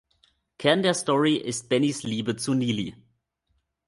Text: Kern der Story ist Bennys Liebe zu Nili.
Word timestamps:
Kern 0.57 0.81
der 0.81 0.95
Story 0.95 1.35
ist 1.35 1.69
Bennys 1.69 2.01
Liebe 2.01 2.35
zu 2.35 2.55
Nili. 2.55 2.95